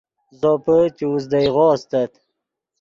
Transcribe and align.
زوپے 0.39 0.77
چے 0.97 1.03
اوزدئیغو 1.09 1.65
استت 1.73 2.11